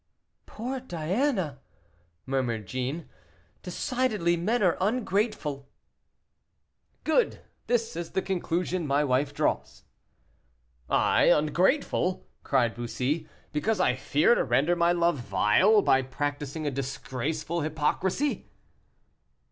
"Poor 0.47 0.79
Diana!" 0.79 1.59
murmured 2.25 2.65
Jeanne, 2.65 3.07
"decidedly 3.61 4.35
men 4.35 4.63
are 4.63 4.75
ungrateful." 4.81 5.69
"Good! 7.03 7.41
this 7.67 7.95
is 7.95 8.13
the 8.13 8.21
conclusion 8.23 8.87
my 8.87 9.03
wife 9.03 9.31
draws." 9.31 9.83
"I, 10.89 11.25
ungrateful!" 11.25 12.25
cried 12.41 12.73
Bussy, 12.73 13.27
"because 13.51 13.79
I 13.79 13.95
fear 13.95 14.33
to 14.33 14.43
render 14.43 14.75
my 14.75 14.91
love 14.91 15.17
vile, 15.19 15.83
by 15.83 16.01
practising 16.01 16.65
a 16.65 16.71
disgraceful 16.71 17.61
hypocrisy?" 17.61 18.49